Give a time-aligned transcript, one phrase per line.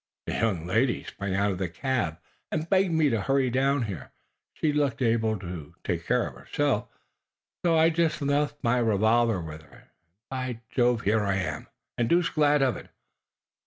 [0.25, 2.17] The young lady sprang out of the cab
[2.51, 4.11] and begged me to hurry down here.
[4.55, 6.87] She looked able to take care of herself,
[7.63, 9.89] so I just left my revolver with her, and,
[10.27, 11.67] by Jove, here I am
[11.99, 12.89] and deuced glad of it.